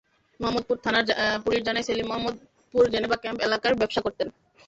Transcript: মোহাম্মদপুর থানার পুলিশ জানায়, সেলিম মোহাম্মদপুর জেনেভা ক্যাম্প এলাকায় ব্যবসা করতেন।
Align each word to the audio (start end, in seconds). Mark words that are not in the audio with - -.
মোহাম্মদপুর 0.39 0.77
থানার 0.85 1.05
পুলিশ 1.45 1.61
জানায়, 1.67 1.85
সেলিম 1.87 2.07
মোহাম্মদপুর 2.07 2.83
জেনেভা 2.93 3.17
ক্যাম্প 3.17 3.39
এলাকায় 3.47 3.79
ব্যবসা 3.81 4.01
করতেন। 4.05 4.27